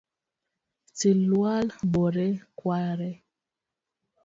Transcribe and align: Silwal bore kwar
Silwal 0.97 1.67
bore 1.93 2.27
kwar 2.57 2.99